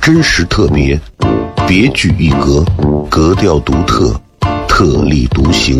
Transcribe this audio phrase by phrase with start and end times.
[0.00, 0.98] 真实特别，
[1.68, 2.64] 别具一格，
[3.10, 4.18] 格调独特，
[4.66, 5.78] 特立独行，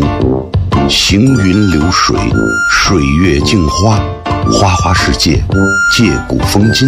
[0.87, 2.15] 行云流水，
[2.69, 3.99] 水月镜花，
[4.51, 5.43] 花花世界，
[5.97, 6.87] 借古风今，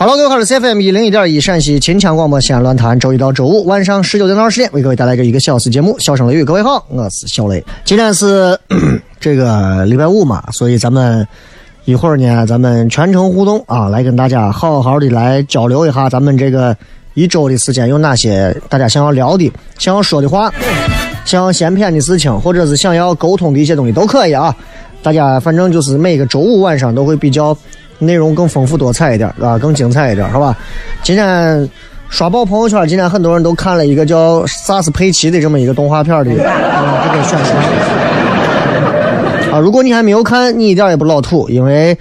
[0.00, 6.42] Hello，各位好，我是 CFM 一零一点一陕西秦腔广播西安论坛，周一到周五晚上十九点到二十点为各位带来这一个小时节目《笑声雷雨》。
[6.44, 7.60] 各位好，我是小雷。
[7.84, 8.56] 今天是
[9.18, 11.26] 这个礼拜五嘛，所以咱们
[11.84, 16.76] 一会儿呢，咱们全程互动啊，来跟大家好好的来交流一下咱们这个
[17.14, 20.48] 一周的时间有哪些大家想要聊的、想要说的话、
[21.24, 24.54] 想要闲篇的事情，或者是想要沟通的一些东西都可以啊。
[25.00, 27.56] 大家反正就是每个周五晚上都会比较
[27.98, 30.56] 内容更丰富多彩一点，啊，更精彩一点，是吧？
[31.02, 31.68] 今天
[32.08, 37.56] 刷爆朋友圈，今天很多人都看了一个叫《萨斯佩奇》的这么一个动画片的、啊、这个宣传
[39.52, 39.58] 啊。
[39.58, 41.98] 如果你还没有看，你一点也不老土，因为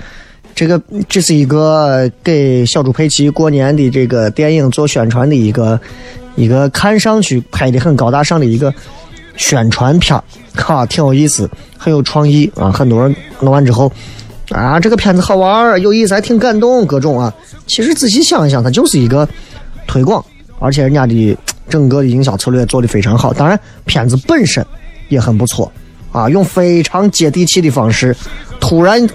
[0.53, 5.79] 这个这是一个给小猪佩奇过年的这个电影做宣传的一个
[6.35, 8.73] 一个看上去拍的很高大上的一个
[9.35, 10.23] 宣传片儿，
[10.55, 12.71] 哈，挺有意思，很有创意啊。
[12.71, 13.91] 很多人弄完之后。
[14.49, 17.33] 啊，这个片子好玩，有意思，还挺感动，各种啊。
[17.65, 19.27] 其实仔细想一想，它就是一个
[19.85, 20.23] 推广，
[20.59, 21.37] 而且人家的
[21.67, 23.33] 整个的营销策略做得非常好。
[23.33, 24.65] 当然，片子本身
[25.09, 25.71] 也很不错
[26.11, 28.15] 啊，用非常接地气的方式，
[28.59, 29.05] 突然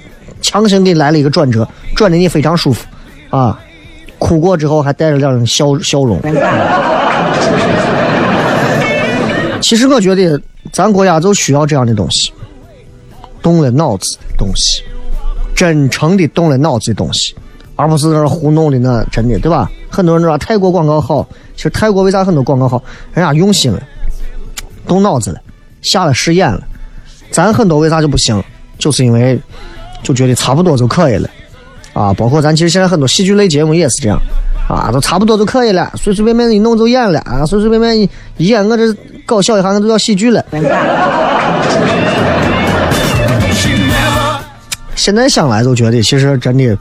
[0.43, 1.67] 强行给你来了一个转折，
[1.97, 2.85] 转的你非常舒服
[3.31, 3.59] 啊。
[4.19, 6.21] 哭过之后还带着点笑笑容。
[9.61, 10.41] 其实我觉得
[10.73, 12.33] 咱国家就需要这样的东西，
[13.41, 14.83] 动了脑子的东西。
[15.63, 17.33] 真诚的动了脑子的东西，
[17.77, 19.71] 而不是那糊弄的那真的，对吧？
[19.89, 21.25] 很多人说泰国广告好，
[21.55, 22.83] 其实泰国为啥很多广告好？
[23.15, 23.81] 人家用心了，
[24.89, 25.39] 动脑子了，
[25.81, 26.61] 下了实验了。
[27.31, 28.43] 咱很多为啥就不行？
[28.77, 29.39] 就是因为
[30.03, 31.31] 就觉得差不多就可以了
[31.93, 32.13] 啊！
[32.15, 34.19] 包括咱其实现在很多喜剧类节目也是这样
[34.69, 37.97] 啊，都差不多就可以了，随随便便一弄就演了啊，随随便便
[38.37, 38.93] 一演我这
[39.25, 40.45] 搞笑一下，我就叫喜剧了。
[45.03, 46.79] 现在想来就觉得，其实真的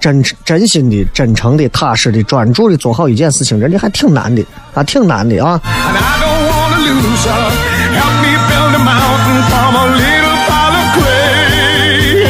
[0.00, 4.42] 真真心的、真诚的、踏实的、专注的做好一件事情，真的还挺难的
[4.72, 5.60] 啊，挺难的啊。
[5.62, 7.50] And I don't wanna lose her.
[7.98, 12.24] Help me build a mountain from a little pile of clay.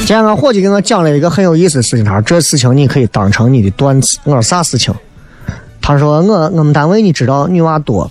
[0.00, 4.18] 今天俺伙计给我讲了一个很有意思的事情，他说这事情你可以当成你的段子。
[4.24, 4.94] 我说啥事情？
[5.80, 8.10] 他说我我们单位你知道女娃多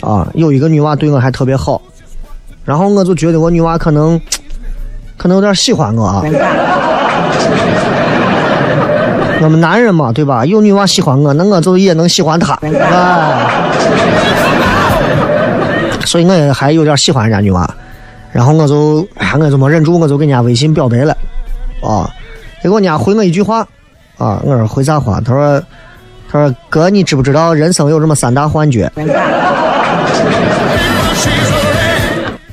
[0.00, 1.80] 啊，有一个女娃对我还特别好，
[2.64, 4.20] 然后我就觉得我女娃可能
[5.16, 6.22] 可能有点喜欢我啊。
[9.42, 10.44] 我们男人嘛，对吧？
[10.44, 12.70] 有女娃喜欢我，那我就也能喜欢她， 哎。
[16.04, 17.68] 所以我也还有点喜欢人家女娃，
[18.32, 21.16] 然后我就哎，我就没忍住，我就给人家微信表白了，
[21.82, 22.10] 啊，
[22.62, 23.60] 结果人家回我一句话，
[24.18, 25.20] 啊，我说回啥话？
[25.20, 25.62] 他说，
[26.30, 28.90] 他说哥，你知不知道人生有这么三大幻觉？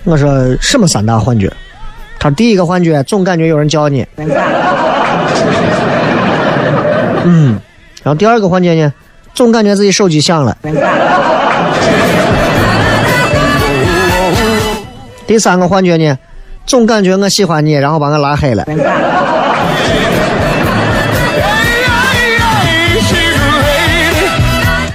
[0.09, 1.51] 我说什么三大幻觉？
[2.17, 4.05] 他说第一个幻觉总感觉有人叫你。
[7.29, 7.59] 嗯
[8.03, 8.93] 然后第二个幻觉呢
[9.33, 10.55] 总感觉自己手机响了。
[15.27, 16.17] 第三个幻觉呢
[16.65, 18.63] 总感觉我喜欢你然后把我拉黑了。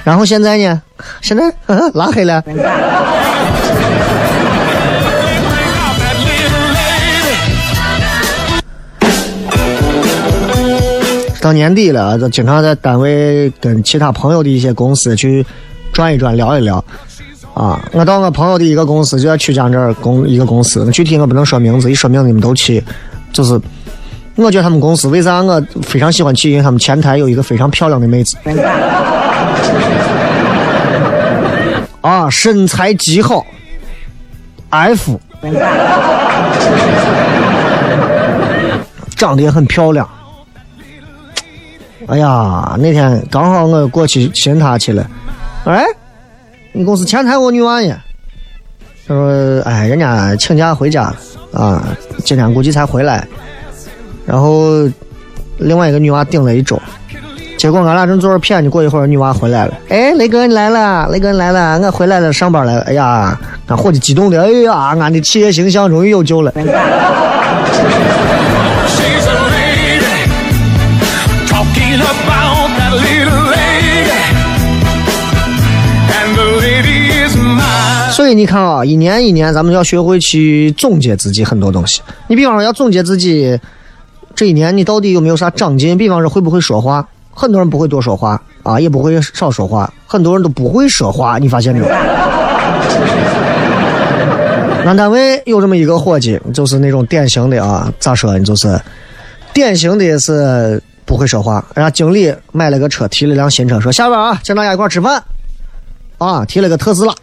[0.03, 0.81] 然后现在呢
[1.21, 2.43] 现在呵呵拉黑了。
[11.43, 15.45] 到年底了，就经常在单位跟其他朋友的一些公司去
[15.91, 16.81] 转一转、聊一聊。
[17.53, 22.81] 啊，我到我朋友的一个公司，就在曲江这儿公一个公司，具体我不能说名字，一说名字你们都去。
[23.33, 23.59] 就是
[24.37, 26.49] 我觉得他们公司为啥我非常喜欢去？
[26.49, 28.37] 因为他们前台有一个非常漂亮的妹子。
[31.99, 33.45] 啊，身材极好
[34.69, 35.19] ，F，
[39.17, 40.07] 长得也很漂亮。
[42.07, 45.05] 哎呀，那天刚好我过去寻他去了。
[45.65, 45.83] 哎，
[46.73, 47.95] 你公司前台我女娃呢？
[49.07, 51.15] 他说：“哎，人家请假回家了
[51.53, 51.83] 啊，
[52.23, 53.27] 今天估计才回来。”
[54.25, 54.89] 然后
[55.57, 56.79] 另外一个女娃顶了一周，
[57.57, 59.73] 结果俺俩正坐着谝呢，过一会儿女娃回来了。
[59.89, 62.81] 哎，雷哥你来了，雷哥你来了，我回来了，上班来了。
[62.81, 66.51] 哎呀，俺伙计激动的，哎呀，俺的企业形象终于有救了。
[78.33, 82.01] 你看啊，一年一年，咱们要学会去总结自己很多东西。
[82.27, 83.59] 你比方说，要总结自己
[84.35, 85.97] 这一年你到底有没有啥长进。
[85.97, 87.07] 比方说，会不会说话？
[87.35, 89.91] 很多人不会多说话啊，也不会少说话。
[90.05, 91.85] 很多人都不会说话，你发现没有？
[94.85, 98.43] 俺单位有这么一个伙计，就是那种典型的啊，咋说呢？
[98.43, 98.79] 就是
[99.53, 101.65] 典型的是不会说话。
[101.73, 105.23] 人家经理买了个车，提了辆新车，说下班啊，请大家一块吃饭。
[106.17, 107.13] 啊，提了个特斯拉。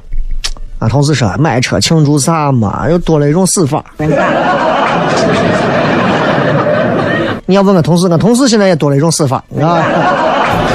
[0.80, 2.88] 俺同事说买车庆祝啥嘛？
[2.90, 3.84] 又多了一种死法。
[7.46, 9.82] 你要问我同事，我同事现在也多了一种死法，啊。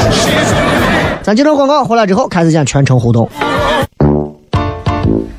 [1.23, 3.27] 咱接着广告，回来之后开始讲全程互动。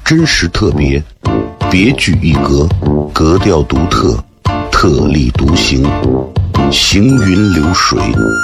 [0.04, 1.00] 真实特别，
[1.70, 2.69] 别具一格，
[3.12, 4.19] 格调独特，
[4.72, 5.88] 特立独行，
[6.72, 8.00] 行云流水，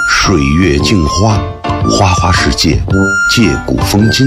[0.09, 1.41] 水月镜花，
[1.91, 2.81] 花花世界，
[3.35, 4.27] 借古风今。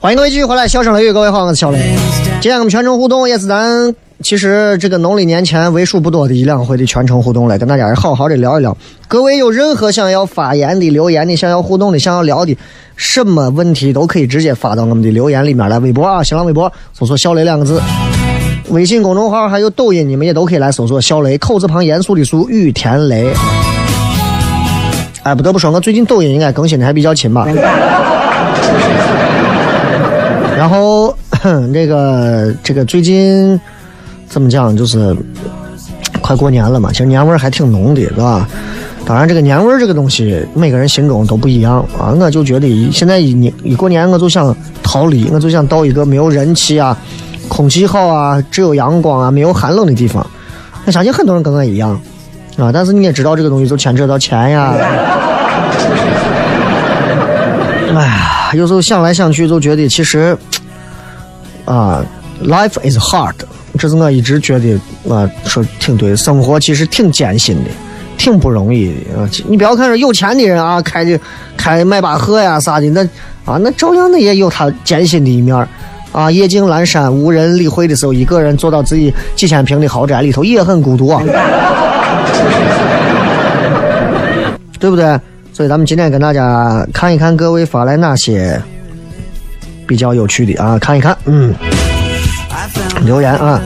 [0.00, 1.92] 欢迎各位继续回来，笑声雷雨，各位好，我是小雷。
[2.40, 8.76] 今天我们全程互动也是咱其实这个农历年前为数不多的一两回的全程互动了，跟大家好好的聊一聊。
[9.08, 12.56] 各位有任何想要发言的、留言的、想要互动的、想要聊的，
[12.94, 15.80] 什么问题都可以直接发到我们的留言里面来。
[15.80, 17.82] 微博啊，新浪微博搜索“小雷”两个字，
[18.70, 23.34] 微信公众号还有抖音，你们也都可以来搜索“小雷”，口字旁严肃的肃，雨田雷。
[25.24, 27.44] 哎，不得不说，我最近抖音应该更新的还比较勤吧。
[30.58, 31.16] 然后，
[31.72, 33.58] 这个这个最近
[34.28, 34.76] 怎么讲？
[34.76, 35.16] 就是
[36.20, 38.48] 快过年了嘛，其实年味儿还挺浓的，是吧？
[39.06, 42.10] 当然，这个年味儿这个东西，每个人心中都不一样啊。
[42.18, 46.98] 我就觉得，现在一年一过年，我就想逃离，我就想到一个没有人气啊、
[47.46, 50.26] 空气好啊、只有阳光啊、没有寒冷的地方。
[50.86, 51.90] 我相信很多人跟我一样
[52.56, 54.74] 啊，但是你也知道，这个东西就牵扯到钱呀。
[57.94, 60.36] 哎呀，有时候想来想去，就觉得其实，
[61.64, 62.04] 啊
[62.44, 63.34] ，life is hard，
[63.78, 64.74] 这是我一直觉得
[65.08, 67.70] 啊，说挺对，生活其实挺艰辛的，
[68.16, 69.28] 挺不容易的啊。
[69.46, 71.18] 你不要看说有钱的人啊，开的
[71.56, 73.02] 开迈巴赫呀啥的，那
[73.44, 75.54] 啊那照样那也有他艰辛的一面
[76.12, 76.30] 啊。
[76.30, 81.22] 夜静阑珊无人理会的时候，一个人坐到自己几千平的豪宅里头，也很孤独啊，
[84.80, 85.18] 对不对？
[85.58, 88.62] 所以咱们今天跟大家看一看各位发来哪些
[89.88, 91.52] 比较有趣的啊，看一看，嗯。
[93.04, 93.60] 留言啊，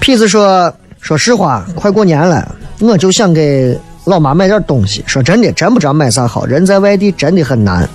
[0.00, 5.02] 痞子说：“说实话，快过年了，我就想给老妈买点东西。
[5.04, 6.46] 说真的，真不知道买啥好。
[6.46, 7.88] 人在外地真的很难，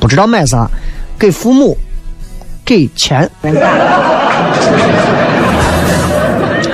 [0.00, 0.66] 不知道买啥，
[1.18, 1.76] 给父母
[2.64, 3.30] 给钱。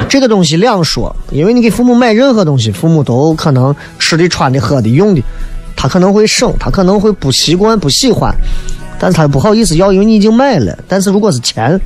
[0.09, 5.23] 这个东西两说，因为你给父母买任何东西，父母都可能吃的、穿的、喝的、用的，
[5.75, 8.35] 他可能会省，他可能会不习惯、不喜欢，
[8.99, 10.79] 但是他不好意思要，因为你已经买了。
[10.89, 11.79] 但是如果是钱，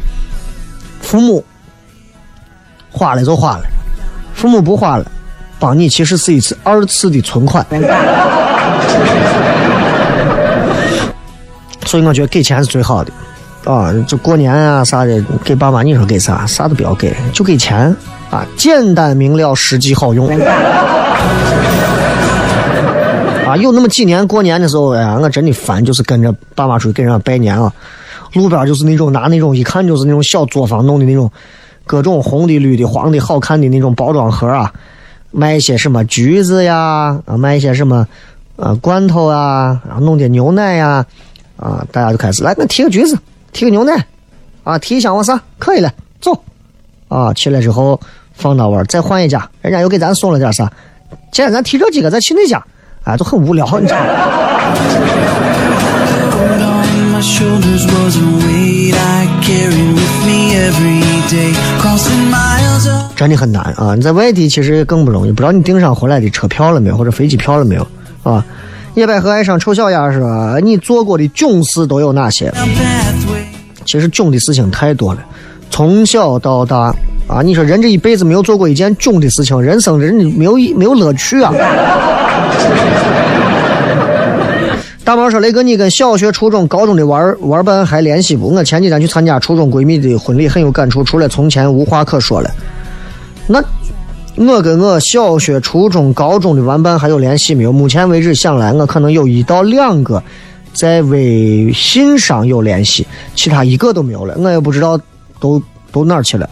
[1.00, 1.45] 父母
[2.91, 3.65] 花了就花了，
[4.35, 5.11] 父母不花了，
[5.59, 7.67] 帮你其实是一次二次的存款。
[11.87, 13.11] 所以我觉得给钱是最好的
[13.64, 13.93] 啊！
[14.07, 16.47] 就过年啊啥的，给爸妈你说给啥？
[16.47, 17.95] 啥都不要给，就给钱
[18.31, 18.47] 啊！
[18.57, 20.26] 简单明了，实际好用。
[23.47, 27.73] 啊，有那么几年过年的时候，哎呀，我真的烦，就是跟着爸妈出去给人家拜年啊。
[28.35, 31.29] 路边就是那种拿那种一看就是那种小作坊弄的那种
[31.85, 34.73] 各种红的、绿的、黄的好看的那种包装盒啊，
[35.33, 38.07] 卖一些什么橘子呀，啊，卖一些什么
[38.55, 41.05] 呃罐头啊，然后弄点牛奶呀，
[41.57, 43.19] 啊，大家就开始来，那提个橘子，
[43.52, 44.07] 提个牛奶，
[44.64, 46.42] 啊，提一箱往上可以了，走，
[47.09, 48.00] 啊，去了之后
[48.33, 50.71] 放那玩，再换一家，人家又给咱送了点啥，
[51.33, 52.64] 既然咱提这几个，再去那家，
[53.04, 54.07] 啊，都很无聊，你知道吗？
[63.14, 63.95] 真的很难啊！
[63.95, 67.87] 你在外地其实更不容易，不知道你订上回来的车票了没有，或者飞机票了没有
[68.23, 68.42] 啊？
[68.95, 72.53] 野百合爱上丑小鸭说：“你做过的囧事都有哪些？”
[73.87, 75.21] 其实囧的事情太多了，
[75.71, 76.95] 从小到大
[77.27, 81.53] 啊，你说人这一辈子没有做过一件囧的事情，人生人没有没有乐趣啊！
[85.03, 88.55] 大毛说：“雷哥，你跟小学、初中、高中的玩玩伴还联系不？
[88.55, 91.03] 我前几天去参加初中闺蜜的婚礼，很有感触。
[91.03, 92.51] 除了从前，无话可说了。
[93.47, 93.61] 那
[94.41, 97.71] 我跟我小学、初中、高中的玩伴还有联系没有？
[97.71, 100.23] 目前为止想来，我可能有一到两个
[100.73, 104.35] 在微信上有联系，其他一个都没有了。
[104.39, 104.99] 我也不知道
[105.39, 106.49] 都 都哪儿去了。”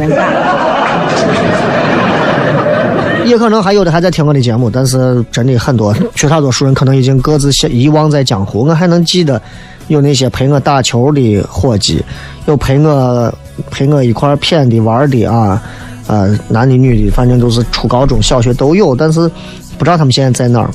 [3.25, 8.65] 也可能还有的还在听我的节目，但是真的很多，绝大多数人可能已经各自遗忘在江湖。
[8.65, 9.41] 我还能记得
[9.89, 12.03] 有那些陪我打球的伙计，
[12.47, 13.33] 有陪我
[13.71, 15.63] 陪我一块儿谝的玩的啊，
[16.09, 19.31] 呃，男的女的，反正都是初高中小学都有，但是
[19.79, 20.69] 不知道他们现在在哪儿。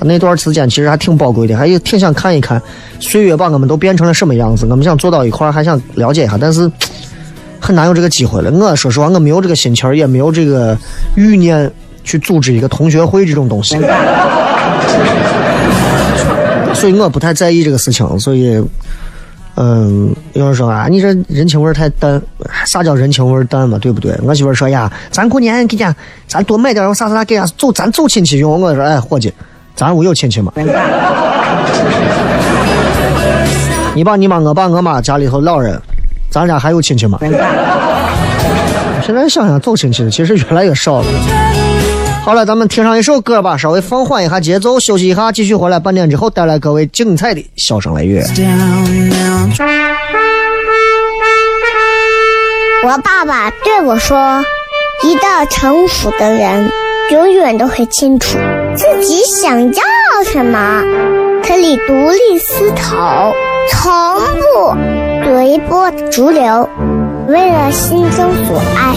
[0.00, 2.60] 那段时间其实还挺宝贵的，还有挺想看一看
[2.98, 4.66] 岁月把我们都变成了什么样子。
[4.70, 6.70] 我们想坐到一块儿，还想了解一下，但是
[7.60, 8.50] 很难有这个机会了。
[8.50, 10.76] 我说实话，我没有这个心情也没有这个
[11.16, 11.70] 欲念。
[12.06, 13.76] 去组织一个同学会这种东西，
[16.72, 18.06] 所以我不太在意这个事情。
[18.20, 18.62] 所以，
[19.58, 22.20] 嗯，有人说啊，你这人情味太淡，
[22.66, 23.78] 啥叫人情味淡嘛？
[23.78, 24.14] 对不对？
[24.22, 25.94] 我媳妇说呀，咱过年给家，
[26.28, 28.60] 咱多买点啥啥啥给家走，咱走亲戚用。
[28.60, 29.32] 我说，哎，伙计，
[29.74, 30.52] 咱屋有亲戚吗？
[33.94, 35.80] 你爸、你妈、我爸、我妈家里头老人，
[36.30, 37.18] 咱俩还有亲戚吗？
[39.02, 41.06] 现在想想，走亲戚的其实越来越少了。
[42.26, 45.78] 好了，咱们听上一首歌吧，稍微放缓一下节奏，休息一下，继续回来。
[45.78, 48.20] 半点之后带来各位精彩的笑声来乐。
[52.84, 54.44] 我爸爸对我说
[55.06, 56.68] ：“一个成熟的人，
[57.12, 58.36] 永远都会清楚
[58.74, 59.82] 自己想要
[60.24, 60.82] 什么，
[61.46, 63.32] 可以独立思考，
[63.70, 64.74] 从不
[65.24, 66.68] 随波逐流，
[67.28, 68.96] 为了心中所爱。”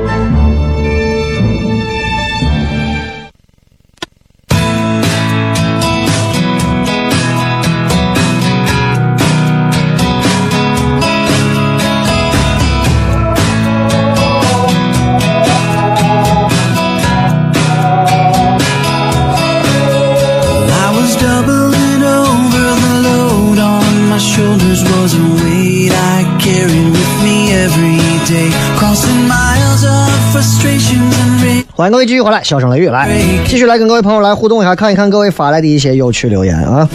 [27.23, 27.97] me every
[28.27, 31.63] day, crossing miles of frustration and rain.
[31.73, 33.09] 欢迎各位继续回来，笑声雷雨来，
[33.47, 36.87] 继续来跟各位朋友来互动一下，看一看各位发来的一些有趣留言啊。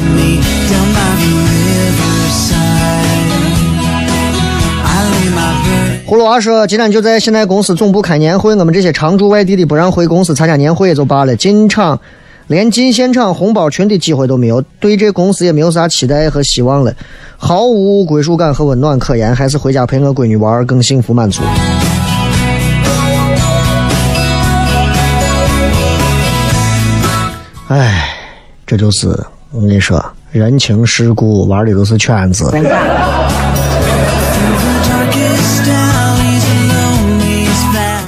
[6.06, 11.98] 葫芦娃说：“今天就在现在公司总部开年会，我们这些常驻外地的不让回公司参加年会也就罢了，进场。”
[12.48, 16.94] 连进现场红包群的机会都没有，对这公司也没有啥期待和希望了，
[17.36, 21.42] 毫无归属感和温暖可言，还是回家陪我闺女玩更幸福满足。”
[27.68, 28.10] 唉，
[28.64, 29.08] 这就是
[29.50, 30.00] 我跟你说，
[30.30, 32.44] 人情世故玩的都是圈子。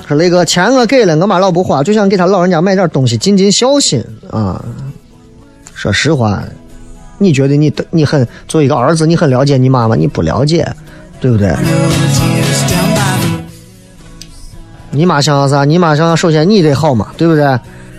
[0.09, 4.65] 说雷哥，钱我给了，我妈老不花，就想给她老人家买点东西，尽尽孝心啊。
[5.75, 6.43] 说实话，
[7.19, 9.95] 你觉得你你很作为一个儿子，你很了解你妈妈？
[9.95, 10.67] 你不了解，
[11.21, 11.55] 对不对？
[14.91, 15.67] 你妈想要啥？
[15.67, 17.45] 你妈想要，首先你得好嘛，对不对？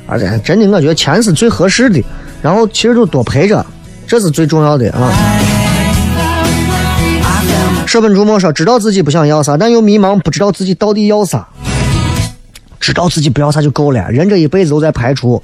[0.07, 2.03] 而且真的，我觉得钱是最合适的。
[2.41, 3.63] 然后其实就多陪着，
[4.07, 5.13] 这是最重要的啊。
[7.85, 11.47] 舍本逐末说，知道自己不想要啥，但又迷茫，不知道自己到底要啥。
[12.79, 15.41] 知道自己不要啥就够了，人这一辈子都在排除。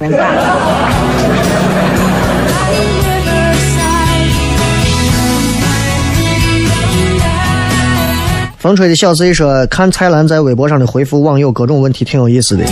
[8.57, 12.65] 风吹的小 C 说，看蔡澜在微博上的回复网友各种问题，挺有意思的。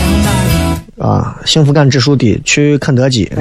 [0.98, 3.32] 啊，幸福感指数低，去肯德基。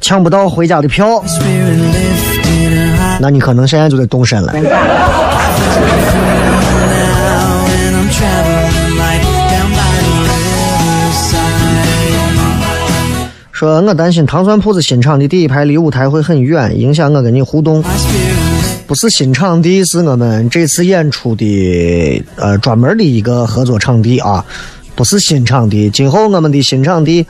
[0.00, 1.22] 抢不到回家的票，
[3.20, 4.52] 那你可能现在就得动身了。
[13.54, 17.84] 说，我担心糖蒜铺子新场的第一排离舞台会很远，影响我跟你互动。
[18.84, 24.44] 不是新场地，是我们这次演出的呃专门的一个合作场地啊，
[24.96, 25.88] 不是新场地。
[25.88, 27.24] 今后我们的新场地，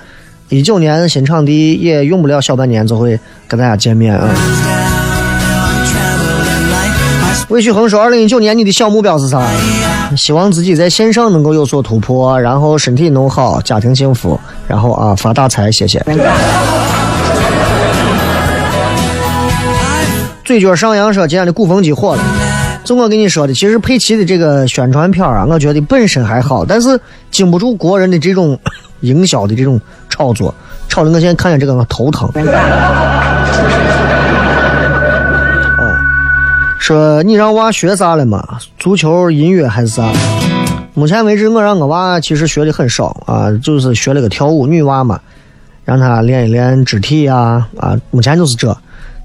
[0.48, 4.34] 一九年新场地也用不了小半年就会跟大家见面啊。
[7.50, 9.46] 魏旭恒说：“二零一九年你的小目标是啥？
[10.16, 15.70] 希望自己在线上能够有所突破，然后身体弄好，家庭幸福，然后啊发大财。
[15.70, 16.04] 谢谢。”
[20.44, 22.22] 嘴角上扬说：“今天的鼓风机火了。”
[22.84, 27.00] 就我跟你说的，其实佩奇的这个宣传片啊，我觉得本身还好，但是
[27.30, 28.58] 经不住国人的这种
[29.00, 30.54] 营销的这种炒作，
[30.86, 32.30] 炒的我现在看见这个我头疼。
[36.78, 38.46] 说你让娃学啥了嘛？
[38.78, 40.02] 足球、音乐还是啥？
[40.94, 45.18] 目前为止，我让我娃其实学的很少啊，就是学了个跳舞，女娃嘛，
[45.84, 47.98] 让她练一练肢体呀啊。
[48.12, 48.76] 目前就是这，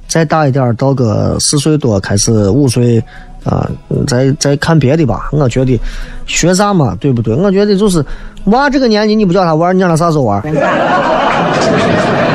[0.07, 3.01] 再大一点，到个四岁多开始五岁
[3.43, 3.69] 啊，
[4.07, 5.29] 再再看别的吧。
[5.31, 5.79] 我觉得
[6.25, 7.35] 学啥嘛，对不对？
[7.35, 8.03] 我觉得就是
[8.45, 10.41] 娃这个年纪，你不叫他玩，你让他啥时候玩？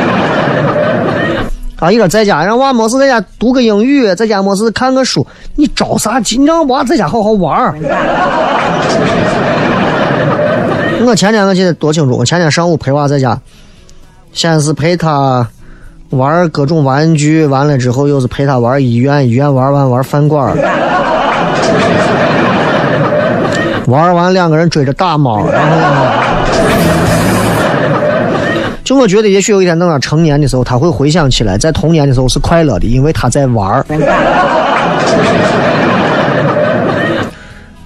[1.85, 1.92] 啊！
[1.92, 6.38] 一个在家让娃没事在家读个英语，在家没事看个书，你着啥急？
[6.38, 7.75] 你让娃在家好好玩。
[11.05, 13.38] 我前天我记得多清楚，我前天上午陪娃在家，
[14.33, 15.47] 先是陪他
[16.09, 20.57] 玩各种玩具，完了之后又是陪他玩医院，医院玩完玩饭馆，
[23.87, 25.77] 玩完两个人追着打猫，然后？
[28.85, 33.87] 就我觉得，也许有一天等他成年的时候，他会回想起来，在童年的时候是快乐的，因为他在玩儿。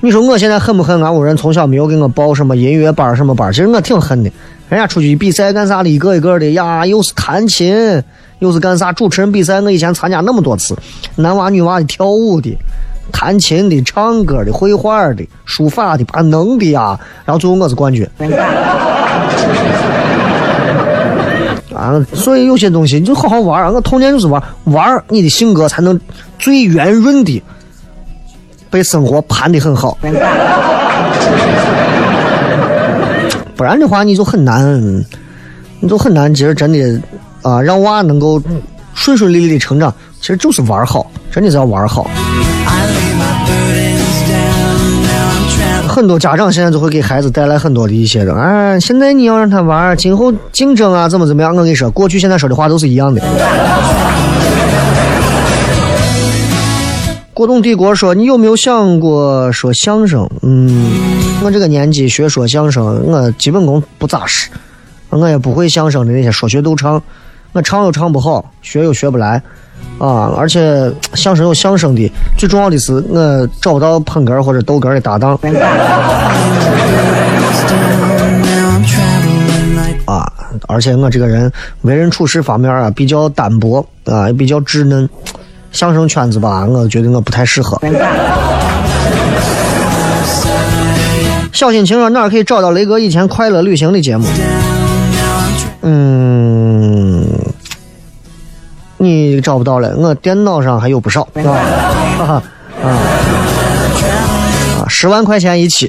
[0.00, 3.52] 你说我现在恨不恨俺屋人从小没有给我报什么音乐班什么班？
[3.52, 4.30] 其实我挺恨的。
[4.68, 8.02] 人家出去比赛干啥的，一个一个的呀，又是弹琴，
[8.40, 9.60] 又是干啥主持人比赛。
[9.60, 10.76] 我以前参加那么多次，
[11.16, 12.56] 男娃女娃的跳舞的、
[13.10, 16.98] 弹琴的、唱歌的、绘画的、书法的，把能的呀。
[17.24, 18.06] 然后最后我是冠军。
[21.78, 23.70] 啊，所以有些东西你就好好玩儿。
[23.72, 25.98] 我童年就是玩玩儿，你的性格才能
[26.36, 27.40] 最圆润的
[28.68, 29.96] 被生活盘的很好。
[33.56, 35.04] 不然的话，你就很难，
[35.78, 36.34] 你就很难。
[36.34, 37.00] 其实真的
[37.42, 38.42] 啊，让娃能够
[38.94, 42.10] 顺顺利利的成长，其实就是玩好，真的是要玩好。
[45.88, 51.50] 很多家长现在就会给孩子带来很多的一些的，啊，现在你要让他玩，今后竞争啊，怎么怎么样？
[51.56, 53.22] 我跟你说，过去现在说的话都是一样的。
[57.32, 60.28] 国栋帝国说：“你有没有想过说相声？
[60.42, 60.90] 嗯，
[61.42, 64.50] 我这个年纪学说相声，我基本功不扎实，
[65.08, 67.00] 我也不会相声的那些说学逗唱，
[67.52, 69.40] 我唱又唱不好，学又学不来。
[69.98, 75.38] 啊，而且相声有相声的，最重要的是我找不到捧哏或者逗哏的搭档。
[80.04, 80.32] 啊，
[80.68, 85.08] 而且我这个人为人处事方面啊比较单薄啊，也比较稚嫩，
[85.72, 87.78] 相声圈子吧，我觉得我不太适合。
[91.52, 94.26] 小心情说哪可以找到雷哥以前快乐旅行的节目？
[95.82, 97.26] 嗯，
[99.00, 101.40] 你找不到了，我电脑上还有不少，啊
[102.18, 102.42] 啊
[102.84, 102.98] 啊！
[104.88, 105.88] 十万块钱一期。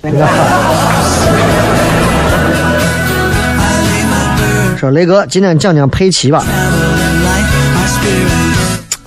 [4.77, 6.45] 说雷哥，今天讲讲佩奇吧。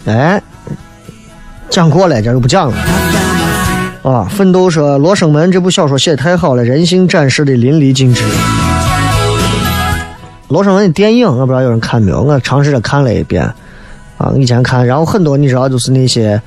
[0.07, 0.43] 哎，
[1.71, 2.77] 讲过了，这就不讲了。
[4.03, 8.25] 啊，奋斗说《罗生门》这部小说写的太好了，人性展示的淋漓尽致。
[10.49, 13.49] 《罗生门》的电影我不知道有人看没有，我尝试着看了一遍。
[14.23, 16.41] 啊，以前看，然后很多你知道，就是那些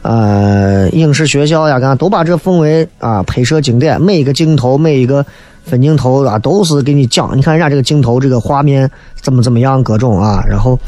[0.00, 5.26] 呃影视学校呀，干都把这奉为啊拍摄经典，每一个镜头，每一个
[5.62, 7.36] 分镜头啊，都是给你讲。
[7.36, 10.78] 你看人家这个镜头，这个画面怎么怎么样，各种啊，然后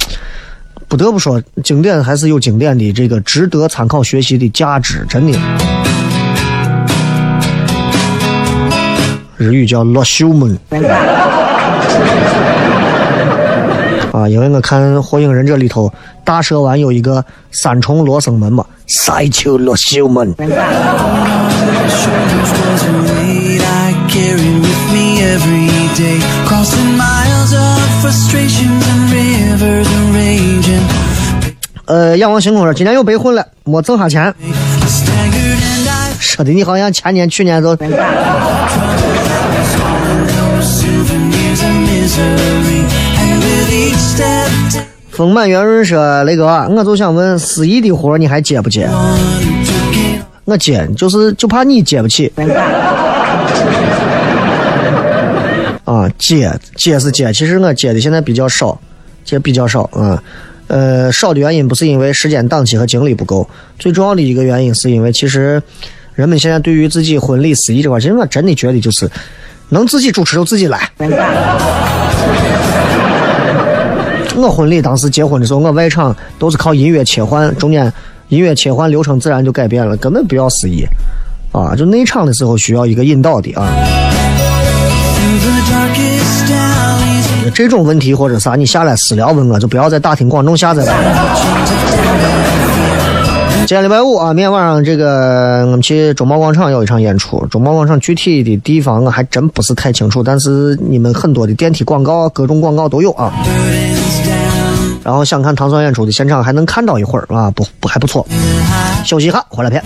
[0.89, 5.39] 不得不说，经典还是有经典的这个值得参考学习的价值，真的。
[9.37, 10.59] 日语叫罗秀门
[14.13, 15.93] 啊，因为我看《火影忍者》里头
[16.25, 20.35] 大蛇丸有一个三重罗生门嘛，赛丘罗生门。
[31.87, 34.35] 呃，仰望星空说今年又白混了，没挣下钱。
[36.19, 37.77] 说的你好像前年、去年都。
[45.11, 48.89] 丰满圆润说：“雷哥，我就想问，司仪的活你还接不接？
[50.45, 52.33] 我接，就是就怕你接不起。
[55.85, 58.81] 啊，接接是接，其实我接的现在比较少，
[59.25, 60.23] 接比较少啊。
[60.69, 63.49] 呃，少的原因不是因为时间档期和精力不够，
[63.79, 65.61] 最重要的一个原因是因为其实
[66.15, 69.11] 人们现在对于自己婚礼司仪这块，其实我真的觉得就是
[69.69, 70.89] 能自己主持就自己来。”
[74.37, 77.93] 我婚礼当时结婚的时候，我外场都是靠音乐切换，中间
[78.29, 80.85] 音乐切换流程自然就改变了，根本不要司仪，
[81.53, 83.69] 啊，就内场的时候需要一个引导的啊。
[87.55, 90.93] 这种问题或者啥，你下来私聊问我，就不要在大庭广众下载了。
[93.67, 97.45] 今天礼拜五啊，明天晚上这个我们去中贸广场有一场演出。
[97.47, 103.33] 中贸广场具体的地方我还真不是太清楚，但是你们很多的电梯广告、各种广告都有啊。
[105.05, 108.27] 然后想看唐僧演出的现场，还能看到一会儿啊，不不还不错。
[109.05, 109.83] 休息一下，回来片。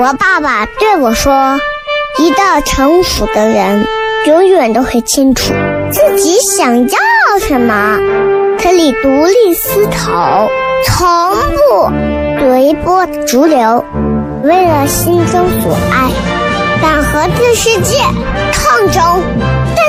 [0.00, 1.58] 我爸爸对我说
[2.18, 3.86] ：“一个成熟的人，
[4.26, 5.52] 永远都会清楚
[5.90, 6.98] 自己想要
[7.40, 7.98] 什么，
[8.60, 10.48] 可以独立思考，
[10.84, 11.06] 从
[11.54, 11.92] 不
[12.40, 13.84] 随波逐流，
[14.42, 16.10] 为了心中所爱，
[16.82, 17.98] 敢和这世界
[18.52, 19.22] 抗争。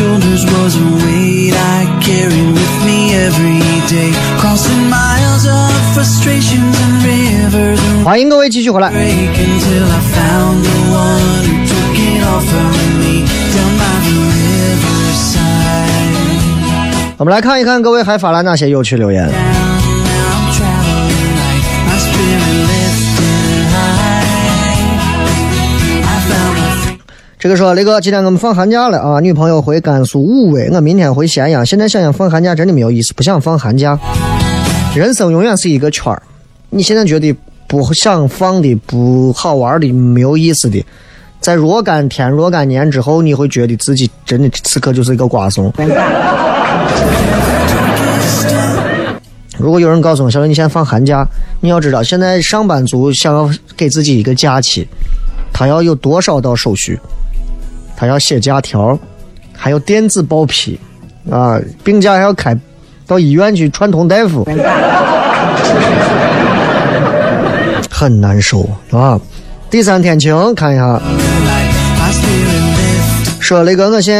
[0.00, 3.60] Shoulders was a weight I carried with me every
[3.94, 4.10] day.
[4.40, 8.90] Crossing miles of frustrations and rivers and 欢迎各位继续回来。
[8.90, 15.60] break until I found the one who took it all from me down by the riverside.
[17.18, 19.49] 我们来看一看各位还发来哪些有趣留言。
[27.40, 31.64] 这个说雷哥，今天我们放寒假了啊，女朋友回甘肃武威，我明天回咸阳。
[31.64, 33.98] 现在想想放寒假真的没有意思，不想放寒假。
[34.94, 36.22] 人生永远是一个圈儿，
[36.68, 37.34] 你现在觉得
[37.66, 40.84] 不想放的、不好玩的、没有意思的，
[41.40, 45.72] 在若干天、若干年之后，你会觉得自己真的此刻就是一个瓜怂。
[49.56, 51.26] 如果有人告诉我，小刘你现在放寒假，
[51.62, 54.86] 你要知道，现在上班族想要给自己一个假期，
[55.54, 57.00] 他要有多少道手续？
[58.00, 58.98] 他要写假条，
[59.52, 60.80] 还有电子报批，
[61.30, 62.56] 啊，病假还要开
[63.06, 64.42] 到医院去串通大夫，
[67.90, 69.20] 很难受啊。
[69.68, 70.98] 第三天晴，看一下。
[73.38, 74.16] 说那个，我现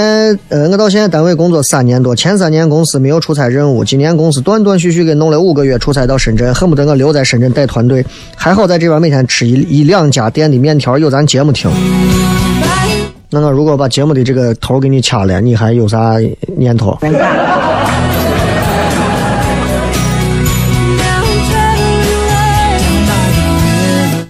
[0.50, 8.04] 呃，我到现在单位工作三年多，前三年公司没有出差任务，今年公司断断续续给弄了五个月出差到深圳，恨不得我留在深圳带团队。
[8.36, 11.70] 还好在这边每天吃一一两家店的面条，有咱节目听。
[13.32, 16.16] 那我如果把节目的这个头给你掐了，你还有啥
[16.56, 16.98] 念头？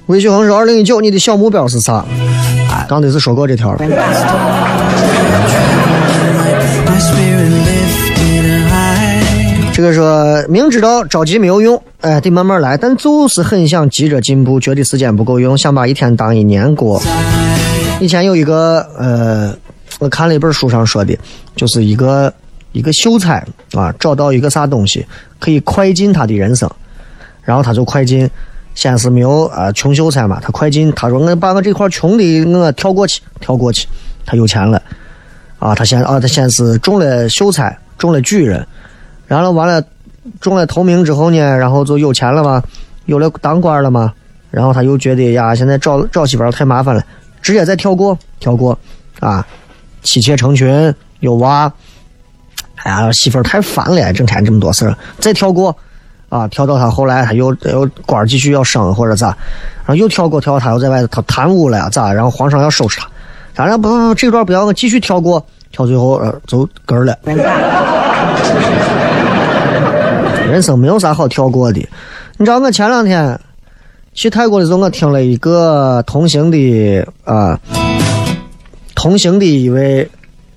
[0.07, 2.05] 魏旭恒说：“二零一九，你的小目标是啥？”
[2.89, 3.79] 刚才是说过这条了。
[9.73, 17.01] 这个说明知道着急没有用，哎，得慢慢来，但就是很想急着进步，觉得时间不够用，想把一天当一年过。
[18.01, 19.55] 以前有一个呃，
[19.99, 21.17] 我看了一本书上说的，
[21.55, 22.33] 就是一个
[22.73, 25.07] 一个秀才啊，找到一个啥东西
[25.39, 26.69] 可以快进他的人生，
[27.43, 28.29] 然后他就快进。
[28.73, 33.87] 先是没有啊、穷秀才嘛，他快进，他说我把我这块穷的我跳过去，跳过去，
[34.25, 34.81] 他有钱了，
[35.59, 38.65] 啊，他先啊，他先是中了秀才，中了举人，
[39.27, 39.85] 然后完了
[40.41, 42.63] 中了头名之后呢，然后就有钱了嘛，
[43.07, 44.15] 有了当官了嘛，
[44.53, 47.05] 然后他又觉得呀，现在找找媳妇太麻烦了，
[47.41, 48.79] 直接再跳过，跳过，
[49.21, 49.47] 啊，
[50.03, 51.73] 妻妾成群，有娃，
[52.77, 55.75] 哎呀，媳妇儿太烦了，整天这么多事儿，再跳过，
[56.29, 59.29] 啊，跳到他后来他又又官儿继续要升或者咋，
[59.79, 63.09] 然后又跳过，跳到他又在外头他贪污了呀咋，然后皇上要收拾他，
[63.55, 67.17] 当然不不不，这段不要，我继续跳过，跳最后呃走嗝了。
[70.51, 71.79] 人生没有啥好跳过的。
[72.37, 73.39] 你知道我前两天
[74.21, 77.59] 去泰国的时候，我听了一个同行的啊、
[78.95, 80.07] 同行的一位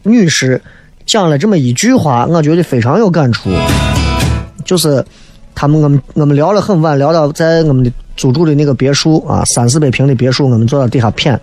[0.01, 0.61] 女士
[1.05, 3.49] 讲了这么一句话，我觉得非常有感触。
[4.65, 5.01] 就是
[5.55, 11.39] 他们我们我们聊了很晚，聊到在我们的租住的那个别墅啊，三四百平的别墅，我们坐到底下谝，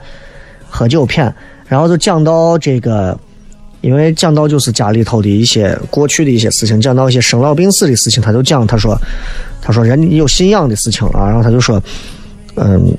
[0.68, 1.32] 喝酒谝，
[1.68, 3.18] 然后就讲到这个。
[3.80, 8.94] 因为讲到就是家里头的一些过去的一些事情，讲到一些生老病死的事情，他就讲，他说，
[9.62, 11.82] 他说人有信仰的事情啊，然后他就说，
[12.56, 12.94] 嗯，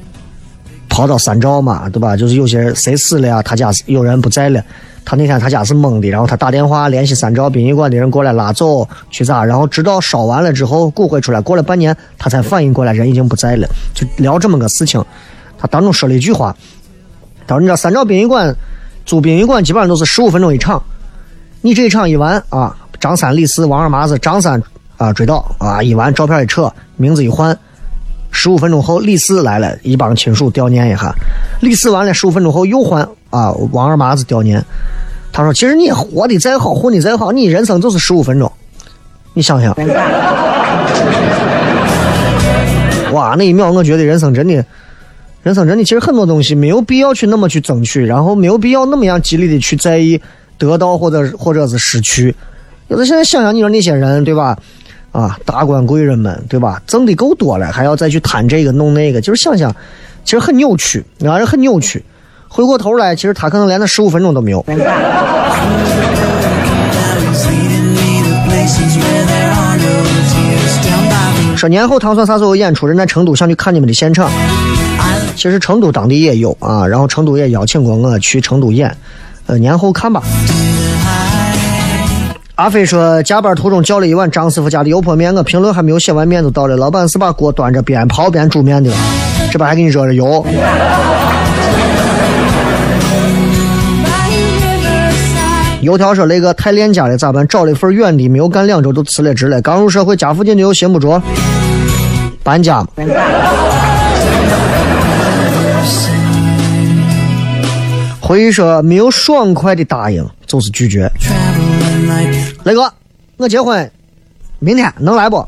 [0.89, 2.17] 跑到三兆嘛，对吧？
[2.17, 4.63] 就是有些人谁死了呀，他家有人不在了，
[5.05, 14.99] 他那天他家是懵的，然后他打电话联系三兆殡仪馆的人过来拉走去咋，然后直到烧完了之后骨灰出来，过了半年他才反应过来人已经不在了，就聊这么个事情。
[15.59, 16.55] 他当中说了一句话，
[17.45, 18.51] 他说你知道三兆殡仪馆。
[19.05, 20.81] 租殡仪馆基本上都是十五分钟一场，
[21.61, 24.61] 你这一场一完啊，张三李四王二麻子张三
[24.97, 27.57] 啊追悼啊一完照片一撤，名字一换，
[28.31, 31.13] 十五分钟后李四来了，一帮亲属悼念一下，
[31.61, 34.63] 李四完了十五分钟后又换啊王二麻子悼念。
[35.33, 38.51] 他说：“其实你活的再好，混的再好，你人生就是十五分钟，
[39.33, 39.73] 你想想。
[43.13, 44.65] ”哇，那一秒我觉得人生真的。
[45.43, 50.21] 人生真的，其实很多东西没有必要去那么去争取，然后没有必要那么样极力的去在意
[50.58, 52.36] 得到或者或者是失去。
[52.89, 54.58] 有的现在想想，你说那些人对吧？
[55.12, 56.82] 啊，达官贵人们对吧？
[56.86, 59.75] 挣的够多了，还要再去贪这个弄那个，就是想想，
[60.23, 62.04] 其实很扭曲，让人很扭曲。
[62.47, 64.63] 回过头来，其实他可能连那十五分钟都没有。
[71.58, 72.88] 说年后唐蒜啥时候演出？
[72.88, 74.30] 人在成都，想去看你们的现场。
[75.35, 78.95] 其实成都当地也有啊，然后成都也邀请过我去成都演，
[79.47, 80.21] 呃，年后看吧。
[82.55, 86.77] 阿飞说，加班途中叫了一碗张师傅家的油泼面，我评论还没有写完，面就到了。
[86.77, 88.91] 老板是把锅端着边刨边煮面的，
[89.51, 90.45] 这边还给你热着油。
[95.81, 97.47] 油条说：“那个太恋家了咋办？
[97.47, 99.59] 找了一份远的，没有干两周就辞了职了。
[99.63, 101.19] 刚入社会，家附近的又寻不着，
[102.43, 102.85] 搬家
[108.31, 111.11] 回忆说：“没有爽快的答应，就是拒绝。
[112.63, 112.89] 雷哥，
[113.35, 113.91] 我结婚，
[114.59, 115.45] 明天能来不？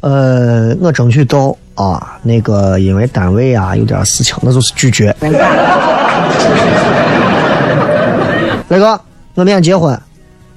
[0.00, 2.18] 呃，我争取到啊。
[2.24, 5.14] 那个因为单位啊有点事情，那就是拒绝。
[8.66, 9.00] 雷哥，
[9.36, 9.96] 我明天结婚，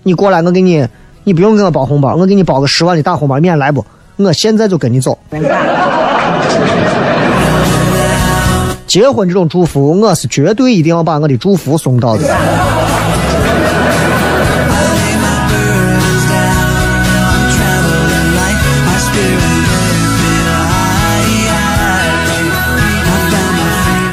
[0.02, 0.84] 你过来，我给你，
[1.24, 3.86] 你不用给我包红包，我给你包个十万的大红包，明天来不？
[4.16, 5.16] 我现在就跟你走。
[8.92, 12.28] 结婚这种祝福，我是绝对一定要把我的祝福送到的。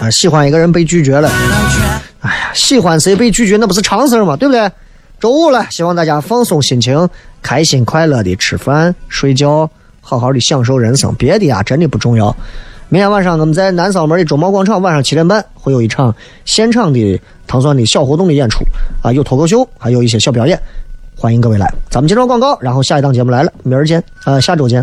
[0.01, 1.29] 啊，喜欢一个人被拒绝了，
[2.21, 4.71] 哎呀，喜欢谁被拒绝那不是常事嘛，对不对？
[5.19, 7.09] 周五了，希望大家放松心情，
[7.43, 9.69] 开心快乐的吃饭、睡觉，
[10.01, 12.37] 好好的享受人生，别的啊，真的不重要。
[12.91, 16.15] 明天晚上我们在南扫门的中贸广场，晚上七点半会有一场
[16.47, 18.65] 现场的糖蒜的小活动的演出
[19.03, 20.59] 啊，有脱口秀，还有一些小表演，
[21.15, 21.71] 欢迎各位来。
[21.91, 24.83] 咱们接着广告，然后下一档节目来了，明儿见，啊，下周见。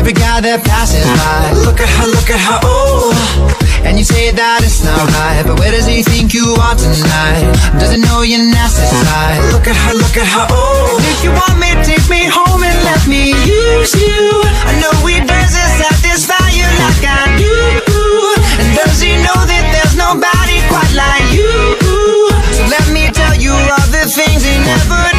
[0.00, 3.12] Every guy that passes by, look at her, look at her, oh.
[3.84, 7.44] And you say that it's not right, but where does he think you are tonight?
[7.76, 9.44] Doesn't know your nasty side.
[9.52, 10.96] Look at her, look at her, oh.
[11.04, 14.40] If you want me, take me home and let me use you.
[14.64, 15.38] I know we to
[15.84, 17.52] satisfy you like I do.
[18.56, 21.76] And does he know that there's nobody quite like you?
[22.56, 25.09] So let me tell you all the things he never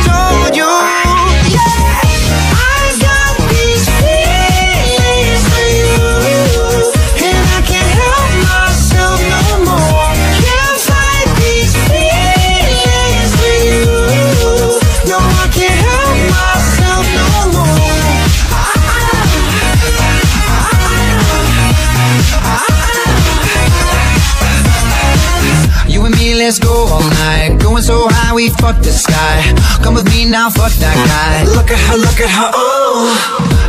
[28.41, 29.53] we fuck the sky.
[29.83, 31.45] Come with me now, fuck that guy.
[31.53, 33.05] Look at her, look at her, oh.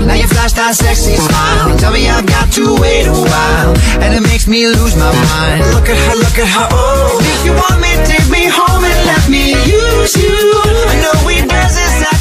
[0.07, 1.77] Now you flash that sexy smile.
[1.77, 3.77] Tell me I've got to wait a while.
[4.01, 5.61] And it makes me lose my mind.
[5.77, 7.21] Look at her, look at her, oh.
[7.21, 10.41] If you want me, take me home and let me use you.
[10.89, 12.12] I know we dance inside.